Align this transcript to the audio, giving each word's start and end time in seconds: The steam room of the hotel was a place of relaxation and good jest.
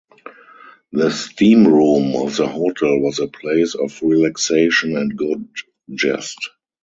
The 0.93 1.11
steam 1.11 1.67
room 1.67 2.15
of 2.15 2.35
the 2.35 2.47
hotel 2.47 2.97
was 2.97 3.19
a 3.19 3.27
place 3.27 3.75
of 3.75 4.01
relaxation 4.01 4.97
and 4.97 5.15
good 5.15 5.47
jest. 5.93 6.49